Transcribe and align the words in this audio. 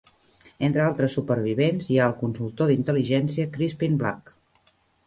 Entre 0.67 0.81
altres 0.85 1.17
supervivents 1.19 1.91
hi 1.91 2.01
ha 2.01 2.09
el 2.13 2.17
consultor 2.25 2.73
d'intel·ligència 2.73 3.49
Crispin 3.59 4.03
Black. 4.03 4.39